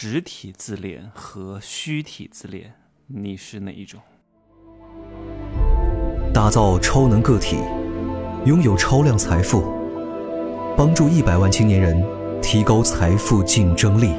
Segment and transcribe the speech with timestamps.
[0.00, 2.72] 实体自恋和虚体自恋，
[3.08, 4.00] 你是哪一种？
[6.32, 7.56] 打造超能个体，
[8.46, 9.60] 拥有超量财富，
[10.76, 12.00] 帮助一百万青年人
[12.40, 14.14] 提高财富竞争力。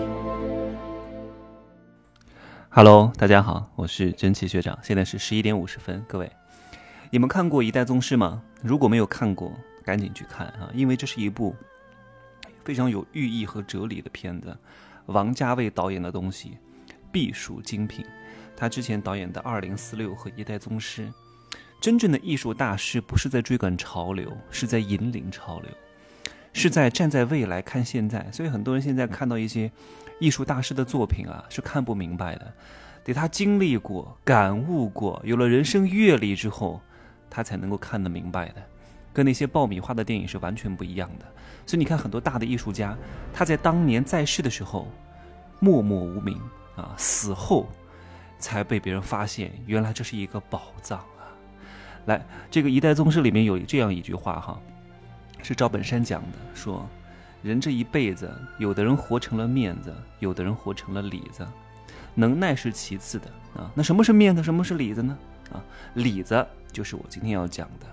[2.68, 6.04] Hello，大家好，我是真奇学长，现在是十一点五十分。
[6.10, 6.30] 各位，
[7.10, 8.44] 你们看过《一代宗师》吗？
[8.62, 9.54] 如果没有看过，
[9.86, 11.56] 赶紧去看啊，因为这是一部
[12.66, 14.58] 非常有寓意和哲理的片子。
[15.10, 16.58] 王家卫导演的东西
[17.12, 18.06] 必属精品。
[18.56, 21.08] 他之前导演的《二零四六》和《一代宗师》，
[21.80, 25.70] 真正的艺术大师不是在追赶潮流，是在引领潮流，
[26.52, 28.30] 是在站在未来看现在。
[28.32, 29.72] 所以很多人现在看到一些
[30.20, 32.54] 艺术大师的作品啊，是看不明白的，
[33.04, 36.82] 得他经历过、感悟过、有了人生阅历之后，
[37.30, 38.62] 他才能够看得明白的。
[39.14, 41.26] 跟那些爆米花的电影是完全不一样的。
[41.66, 42.98] 所以你看，很多大的艺术家，
[43.34, 44.88] 他在当年在世的时候
[45.60, 46.40] 默默无名
[46.76, 47.70] 啊，死后
[48.40, 51.30] 才被别人发现，原来这是一个宝藏啊！
[52.06, 54.60] 来，这个《一代宗师》里面有这样一句话哈，
[55.44, 56.90] 是赵本山讲的，说
[57.44, 61.46] 人这一辈子，有的人活成了面子，有的人活成了里子，
[62.16, 63.70] 能耐是其次的啊。
[63.76, 65.18] 那什么是面子，什么是里子呢？
[65.52, 65.62] 啊，
[65.94, 67.86] 里子就是我今天要讲的。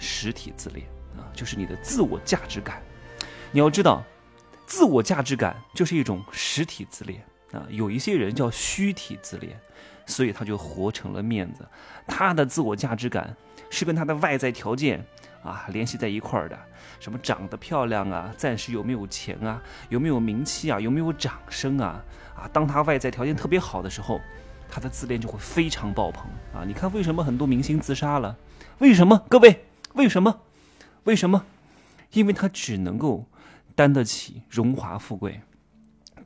[0.00, 0.84] 实体自恋
[1.16, 2.82] 啊，就是你的自我价值感。
[3.52, 4.02] 你要知道，
[4.66, 7.62] 自我价值感就是一种实体自恋啊。
[7.68, 9.56] 有一些人叫虚体自恋，
[10.06, 11.64] 所以他就活成了面子。
[12.06, 13.36] 他的自我价值感
[13.68, 15.04] 是跟他的外在条件
[15.42, 16.58] 啊联系在一块儿的，
[16.98, 22.02] 什么长得漂亮啊，暂时有没有钱啊，有没有名气啊，有没有掌声啊
[22.34, 22.48] 啊。
[22.52, 24.20] 当他外在条件特别好的时候，
[24.70, 26.64] 他的自恋就会非常爆棚啊。
[26.64, 28.36] 你看为什么很多明星自杀了？
[28.78, 29.26] 为什么？
[29.28, 29.64] 各位？
[29.94, 30.40] 为什么？
[31.04, 31.44] 为什么？
[32.12, 33.26] 因为他只能够
[33.74, 35.40] 担得起荣华富贵，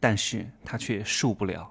[0.01, 1.71] 但是他却受不了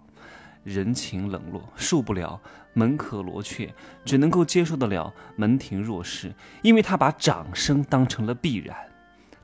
[0.64, 2.40] 人情冷落，受不了
[2.74, 3.74] 门可罗雀，
[4.06, 6.34] 只能够接受得了门庭若市。
[6.62, 8.76] 因为他把掌声当成了必然，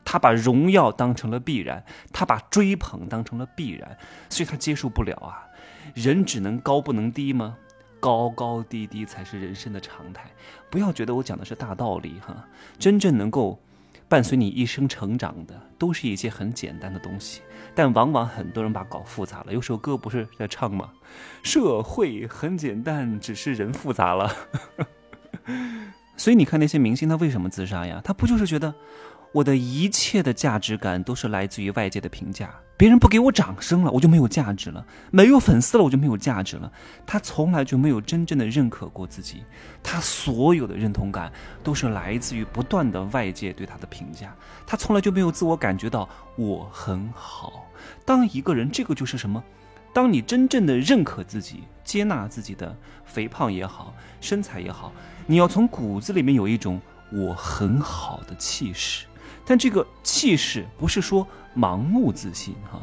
[0.05, 3.97] 他把荣耀当成了必然，他把追捧当成了必然，
[4.29, 5.45] 所以他接受不了啊！
[5.93, 7.57] 人只能高不能低吗？
[7.99, 10.31] 高高低低才是人生的常态，
[10.69, 12.45] 不要觉得我讲的是大道理哈。
[12.77, 13.59] 真正能够
[14.07, 17.41] 伴随你一生成长的，都是一些很简单的东西。
[17.75, 19.53] 但往往很多人把搞复杂了。
[19.53, 20.91] 有首歌不是在唱吗？
[21.43, 24.33] 社会很简单，只是人复杂了。
[26.17, 28.01] 所以你看那些明星，他为什么自杀呀？
[28.03, 28.73] 他不就是觉得？
[29.31, 36.71] 我的一切的价值感都是来自于外界的评价，别人不给我掌声了，我就没有价值了；没有粉丝了，我就没有价值了。
[37.05, 39.43] 他从来就没有真正的认可过自己，
[39.83, 41.31] 他所有的认同感
[41.63, 44.35] 都是来自于不断的外界对他的评价，
[44.65, 47.67] 他从来就没有自我感觉到我很好。
[48.03, 49.43] 当一个人，这个就是什么？
[49.93, 52.75] 当你真正的认可自己、接纳自己的
[53.05, 54.91] 肥胖也好、身材也好，
[55.27, 59.05] 你要从骨子里面有一种我很好的气势。
[59.49, 61.27] 但这个气势不是说
[61.57, 62.79] 盲目自信哈，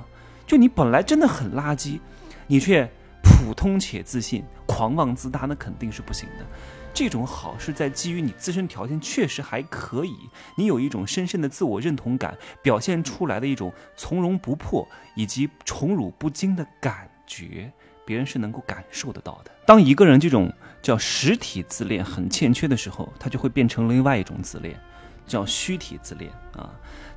[0.48, 2.00] 就你本来真的很垃圾，
[2.48, 2.90] 你却
[3.22, 6.44] 普通且自信、狂妄自大，那肯定是不行的。
[6.92, 10.16] 这种好是在基于你自身条件确实还可以，
[10.56, 14.84] 你有一种深深的自我认同感，表现出来的一种从容不迫
[15.14, 17.70] 以及宠辱不惊的感觉，
[18.04, 19.52] 别人是能够感受得到的。
[19.64, 20.52] 当一个人这种
[20.82, 24.76] 叫实体自恋很欠缺的时候，他就会变成另外一种自恋。
[25.26, 26.70] 叫虚体自恋啊！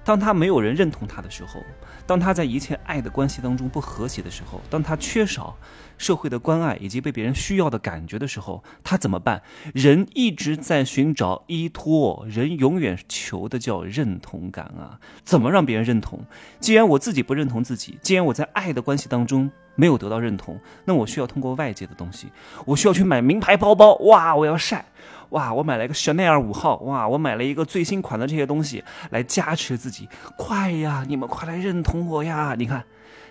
[0.04, 1.62] 当他没有人认同他的时候，
[2.08, 5.56] 当他在一切爱的关系当中不和谐的时候，当他缺少
[5.98, 9.44] 社会的关爱以及被别人需要的感觉的时候，他怎么办？
[9.74, 15.00] 人一直在寻找依托，人永远求的叫认同感啊！
[15.24, 16.24] 怎么让别人认同？
[16.60, 22.30] 既然我自己不认同自己，既然我在爱的关系当中没有得到认同，那我需要通过外界的东西，
[22.66, 24.36] 我需要去买名牌包包，哇！
[24.36, 24.86] 我要晒。
[25.30, 30.08] 哇，我买了一个香奈儿五号，哇，我买了一个最新款的这些东西来加持自己，
[30.38, 31.06] 快呀！
[31.08, 32.56] 你们快来认同我呀！
[32.58, 32.84] 你看，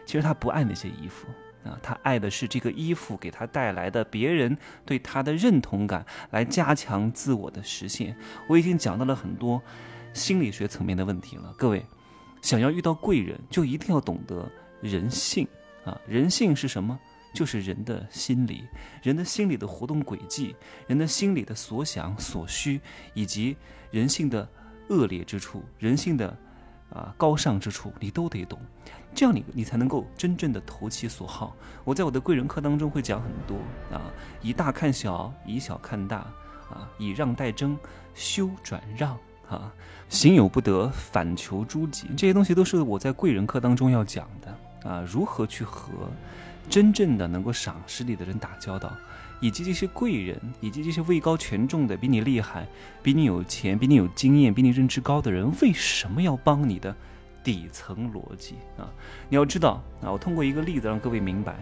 [0.06, 1.26] 其实他不爱那些衣服
[1.68, 4.56] 啊，他爱的是这个衣服给他带来的别人
[4.86, 8.16] 对他的认同感，来加强自我的实现。
[8.48, 9.60] 我已经讲到了很多
[10.12, 11.84] 心理学层面的问题了，各位，
[12.40, 14.48] 想要遇到贵人，就一定要懂得
[14.80, 15.46] 人性
[15.84, 16.00] 啊！
[16.06, 16.98] 人性是什么？
[17.38, 18.64] 就是人的心理，
[19.00, 20.56] 人的心理的活动轨迹，
[20.88, 22.80] 人的心理的所想所需，
[23.14, 23.56] 以及
[23.92, 24.48] 人性的
[24.88, 26.36] 恶劣之处，人性的
[26.90, 28.58] 啊高尚之处，你都得懂，
[29.14, 31.54] 这样你你才能够真正的投其所好。
[31.84, 33.56] 我在我的贵人课当中会讲很多
[33.96, 34.10] 啊，
[34.42, 36.16] 以大看小，以小看大
[36.68, 37.78] 啊，以让代争，
[38.16, 39.16] 修转让
[39.48, 39.72] 啊，
[40.08, 44.58] 行有不得，反求诸己，这些东西都是我在贵人课当中要讲的。
[44.84, 45.90] 啊，如何去和
[46.68, 48.92] 真正的能够赏识你的人打交道，
[49.40, 52.66] 以及这些贵人，以及这些位高权重的、比你厉害、
[53.02, 56.94] 比你有钱、比你有经验、比你认知高的人，为什么要帮你的
[57.42, 58.92] 底层逻辑啊？
[59.28, 61.56] 你要知道啊，我通过一个例子让各位明白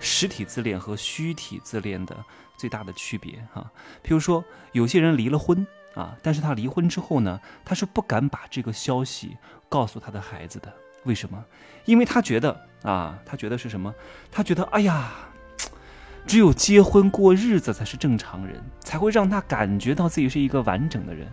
[0.00, 2.16] 实体自恋和虚体自恋的
[2.56, 3.70] 最大的区别哈。
[4.02, 9.36] 譬如说，有些人离了婚啊，但是他离婚之后呢，他是不敢把这个消息
[9.68, 10.72] 告诉他的孩子的。
[11.04, 11.44] 为什么？
[11.84, 13.92] 因为他觉得啊，他觉得是什么？
[14.30, 15.10] 他觉得，哎呀，
[16.26, 21.26] 只有结婚过日子才是正常人，才会让他感觉到自己是一个完整的人。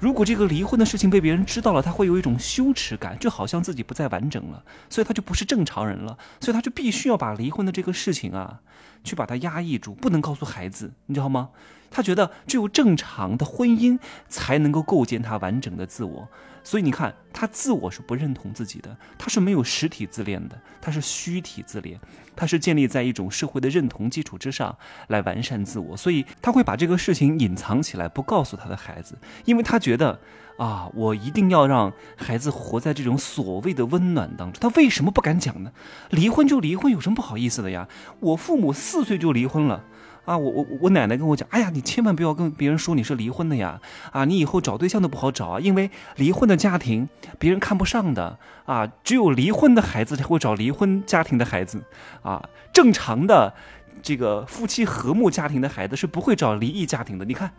[0.00, 8.60] 如果这个离婚的事情被别人知道了，他会有一种羞耻感，就好像自己不再完整了，所以他就不是正常人了，所以他就必须要把离婚的这个事情啊，
[9.04, 11.50] 去把它压抑住，不能告诉孩子，你知道吗？
[11.90, 13.98] 他觉得只有正常的婚姻
[14.28, 16.28] 才能够构建他完整的自我。
[16.64, 21.98] 所以你看，他自我是不认同自己的，他是没有实体自恋的，他是虚体自恋，
[22.36, 24.76] 他是建立在一种社会的认同基础之上
[25.06, 30.20] 来完善自我，所以他会把这个事情隐藏起来，不告诉他的孩子，因为他觉得
[30.58, 34.60] 啊，我一定要让孩子活在这种所谓的温暖当中。
[34.60, 35.72] 他为什么不敢讲呢？
[36.10, 37.88] 离婚就离婚，有什么不好意思的呀？
[38.20, 39.84] 我父母四岁就离婚了。
[40.28, 43.80] 啊，我我我奶奶跟我讲，哎呀，你千万不要跟别人说你是离婚的呀！
[44.12, 47.08] 啊，你以后找对象都不好找啊，因为离婚的家庭
[47.38, 51.82] 别人看不上的啊，只有离婚的孩子才会找离婚家庭的孩子，
[52.20, 53.54] 啊，正常的
[54.02, 57.24] 这个夫妻和睦家庭的孩子是不会找离异家庭的。
[57.24, 57.50] 你看，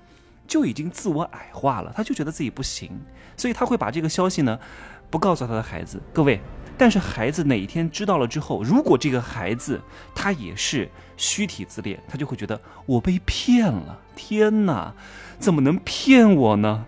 [0.47, 2.91] 就已经自我矮化了，他就觉得自己不行，
[3.35, 4.59] 所以他会把这个消息呢，
[5.09, 5.99] 不告诉他的孩子。
[6.13, 6.39] 各位。
[6.79, 9.81] 但是孩子哪一天知道了之后，如果这个孩子
[10.15, 13.99] 他也是虚体自恋，他就会觉得我被骗了。
[14.15, 14.93] 天哪，
[15.37, 16.85] 怎么能骗我呢？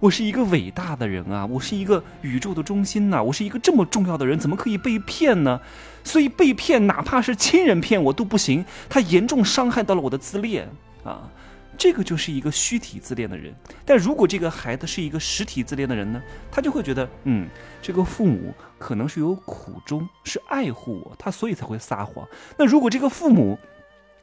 [0.00, 5.60] 我是一个伟大的人啊，我是一个宇宙的中心呐，我是一个这么重要的人，怎么可以被骗呢？
[6.02, 10.68] 所以被骗，哪怕是亲人骗我都不行，他严重伤害到了我的自恋
[11.04, 11.28] 啊。
[11.76, 13.54] 这个就是一个虚体自恋的人，
[13.84, 17.48] 但如果这个孩子是一个实体自恋的人呢，他就会觉得，嗯，
[17.82, 22.26] 这个父母可能是有苦衷，是爱护我，他所以才会撒谎。
[22.56, 23.58] 那如果这个父母，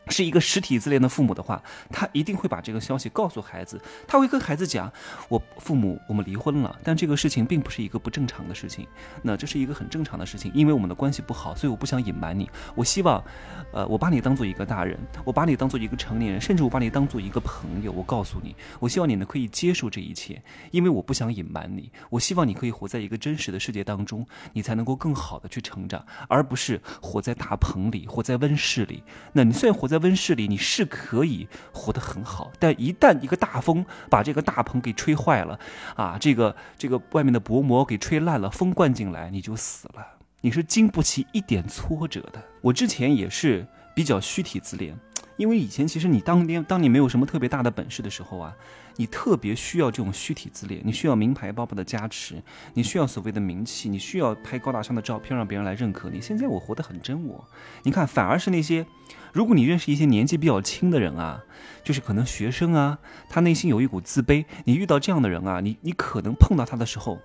[0.08, 3.80] 是一个实体自恋的父母的话，他一定会把这个消息告诉孩子。
[4.08, 4.92] 他会跟孩子讲
[5.30, 8.88] ：“我父母我们离婚了，但这个事情并不是一个不正常的事情。
[9.22, 12.50] 那这是一个很正常的事情，因为我们的关系不好，所以我不想隐瞒你。
[12.76, 13.24] 我希望，
[13.72, 17.92] 呃，我把你当做一个大人，我把你当做一个成年人，甚至我把你当做一个朋友。
[17.92, 21.92] 我告诉你，我希望你呢可以接受这一切，因为我不想隐瞒你。
[22.10, 29.04] 我希望你可以活在一个真实的世界当中，你才能够更好的去成长，而不是活在大棚里，活在温室里。
[29.32, 29.91] 那你虽然活。
[29.92, 35.60] 在温室里，你是可以活得很好，但一旦一个大风把这个大棚给吹坏了，
[35.96, 40.04] 啊，这个这个外面的薄膜给吹烂了，风灌进来，你就死了，
[40.40, 42.42] 你是经不起一点挫折的。
[42.62, 44.98] 我之前也是比较虚体自恋。
[45.38, 48.54] 因为以前其实你当年当你没有什么特别大的本事的时候啊，
[48.96, 52.42] 你特别需要这种虚体自恋，你需要名牌包包的加持，
[52.74, 56.22] 你需要所谓的名气，你需要拍高大上的照片让别人来认可你。
[56.22, 57.48] 现在我活得很真我，
[57.84, 58.86] 你看反而是那些，
[59.34, 61.44] 如果你认识一些年纪比较轻的人啊，
[61.84, 63.00] 就是可能学生啊，
[63.30, 67.20] 他内心有一股自卑，你遇到这样的人啊，你你可能碰到他的时候。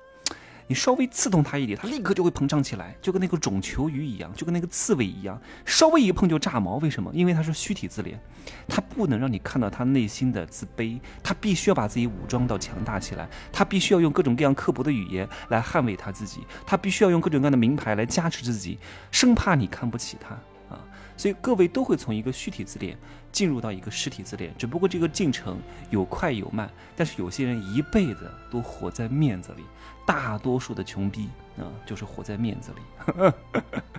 [0.69, 6.77] 你稍微刺痛他一点，他立刻就会膨胀起来，就跟那个种球鱼一样，就跟那个刺猬一样，稍微一碰就炸毛。
[6.77, 7.11] 为什么？
[7.15, 8.21] 因为他是虚体自恋，
[8.67, 18.79] 他不能让你看到他内心的自卑，他必须要把自己武装到强大起来，他必须要用各种各样刻薄的语言来捍卫他自己，他必须要用各种各样的名牌来加持自己，
[19.13, 20.35] 生怕你看不起他
[20.75, 20.81] 啊。
[21.17, 22.99] 所以各位都会从一个虚体自恋
[23.37, 25.59] 进入到一个实体自恋，只不过这个进程
[25.91, 26.71] 有快有慢。
[26.97, 29.63] 但是有些人一辈子都活在面子里。
[30.07, 31.29] 大多数的穷逼
[31.59, 33.33] 啊，就是活在面子里。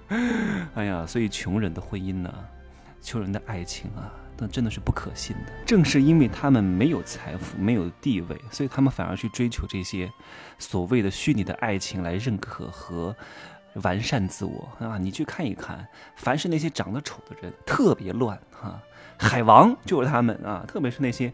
[0.73, 2.33] 哎呀，所以穷人的婚姻呢，
[2.99, 5.51] 穷人的爱情啊，那真的是不可信的。
[5.67, 10.11] 正是因为他们没有财富、没有地位，所以他们反而去追求这些
[10.57, 13.15] 所谓的虚拟的爱情来认可和
[13.83, 14.97] 完善自我啊！
[14.97, 18.81] 你去看一看，凡是那些长得丑的人，特别乱哈。
[19.17, 21.31] 海王就是他们啊，特别是那些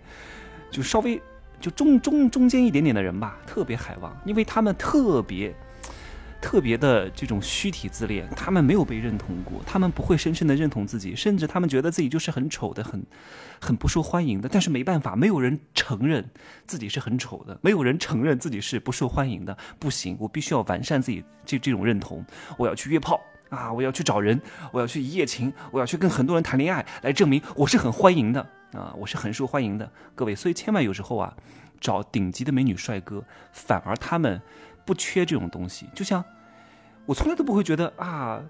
[0.71, 1.21] 就稍微。
[1.61, 5.55] 就中中中间一点点的人吧，特别海王，因为他们特别
[6.41, 13.01] 特别的这种虚体自恋，他们没有被认同过，他们不会深深的认同自己，甚至他们觉得自己就是很丑的，很
[13.61, 14.49] 很不受欢迎的。
[14.49, 16.29] 但是没办法，没有人承认
[16.67, 19.57] 自己是很丑的，没有人承认自己是不受欢迎的。
[19.79, 22.25] 不行，我必须要完善自己这这种认同，
[22.57, 23.21] 我要去约炮
[23.53, 24.41] 啊，我要去找人，
[24.71, 28.49] 我要去一夜情，我要去跟很多人谈恋爱，来证明我是很欢迎的。
[28.73, 31.31] 啊，我是很受欢迎的，各位，所以千万有时候啊，
[31.79, 34.41] 找顶级的美女帅哥，反而他们
[34.83, 35.87] 不缺这种东西。
[35.93, 36.25] 就像
[37.05, 38.41] 我从来都不会觉得啊，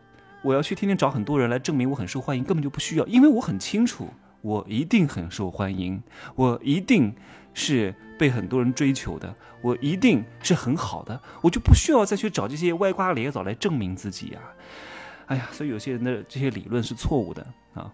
[0.42, 4.08] 我要去天天找很多人来证明我很受欢迎，根本就不需要，因为我很清楚，
[4.40, 6.02] 我一定很受欢迎，
[6.36, 7.14] 我一定
[7.54, 14.40] 是被很多人追求的，我一定是很好的，我就不需要再去找这些歪瓜裂枣来证明自己呀。
[15.34, 17.92] 哎呀，所以有些人的这些理论是错误的啊，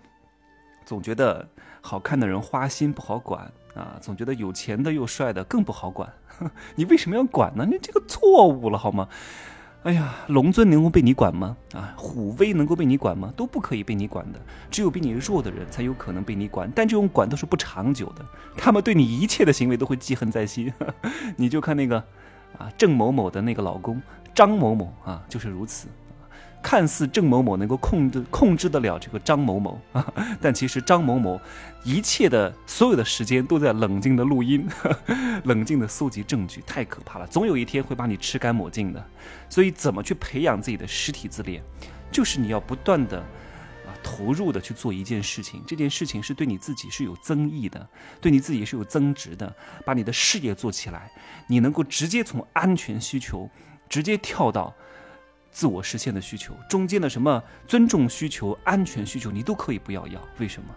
[0.86, 1.48] 总觉得
[1.80, 6.12] 好看的人花心不好管啊，总觉得有钱的又帅的更不好管，
[6.76, 7.66] 你为什么要管呢？
[7.66, 9.08] 你这个错误了好吗？
[9.84, 11.56] 哎呀，龙尊能够被你管吗？
[11.74, 13.34] 啊，虎威能够被你管吗？
[13.38, 18.26] 都不可以被你管的，只有比你弱的人才有可能被你管，但这种管都是不长久的，
[18.58, 20.74] 他们对你一切的行为都会记恨在心。
[21.38, 22.04] 你就看那个
[22.58, 24.02] 啊，郑某某的那个老公
[24.36, 25.88] 张某某啊，就是如此。
[26.62, 31.40] 看似郑某某能够控制控制得了这个张某某啊， 但其实张某某
[31.86, 34.68] 一切的所有的时间都在冷静的录音，
[35.46, 39.04] 冷静的搜集证据，太可怕了，总有一天会把你吃干抹净的。
[39.50, 41.64] 所以，怎么去培养自己的实体自恋，
[42.12, 47.88] 就是你要不断的啊投入的去做一件事情，这件事情是对你自己是有增益的，
[48.20, 51.10] 对你自己是有增值的，把你的事业做起来，
[51.48, 53.50] 你能够直接从安全需求
[53.88, 54.76] 直接跳到。
[55.52, 60.22] 自我实现的需求，中间的什么尊重需求、安全需求，你都可以不要要。
[60.38, 60.70] 为什么？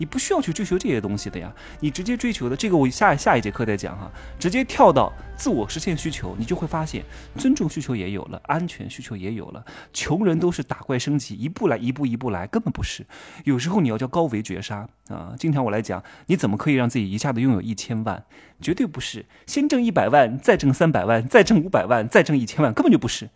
[0.00, 1.52] 你不需要去追求这些东西的呀。
[1.80, 4.08] 你直接追求的这个，我下下一节课再讲哈。
[4.38, 7.04] 直接跳到自我实现需求，你就会发现，
[7.36, 9.64] 尊重需求也有了，安全需求也有了。
[9.92, 13.04] 穷人都是打怪升级，一步来，一步一步来，根本不是。
[13.42, 15.34] 有时候你要叫高维绝杀啊。
[15.36, 18.24] 经常我来讲，你怎么可以让自己一下子拥有一千万？
[18.60, 19.26] 绝对不是。
[19.46, 23.28] 先挣一百万，再挣三百万，再挣五百万，再挣一千万，根本就不是。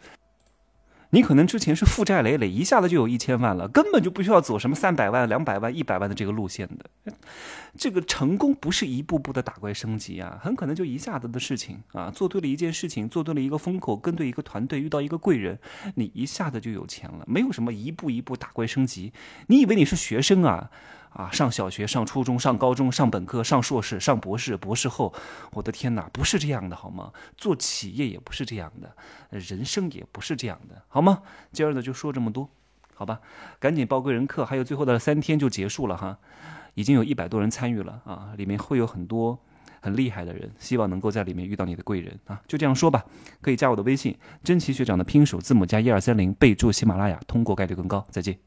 [1.14, 7.14] 你可能之前是负债累累，一下子就有一千万了，根本就不需要走什么三百万、两百万、一百万的这个路线的。
[7.76, 15.58] 这个成功不是一步步的打怪升级啊，很可能就一下子的事情啊，做对了一件事情，做对了一个风口，跟对一个团队，遇到一个贵人，
[15.96, 17.24] 你一下子就有钱了。
[17.26, 19.12] 没有什么一步一步打怪升级，
[19.48, 20.70] 你以为你是学生啊？
[21.12, 25.12] 啊，上小学、上初中、上高中、上本科、上硕士、上博士、博士后，
[25.52, 27.12] 我的天哪，不是这样的，好吗？
[27.36, 28.96] 做企业也不是这样的，
[29.30, 31.22] 人生也不是这样的，好吗？
[31.52, 32.48] 今儿呢就说这么多，
[32.94, 33.20] 好吧？
[33.58, 36.18] 赶紧报个人课，还有最后的三天就结束了哈，
[36.74, 39.38] 已经有一百多人参与了啊，里面会有很多
[39.80, 43.04] 很厉害的人，希望能够在里面遇到你的贵人啊，就这样说吧，
[43.40, 48.06] 可以加我的微信，真奇学长的拼手字母加一二三零，备注喜马拉雅，通过概率更高。
[48.10, 48.42] 再见。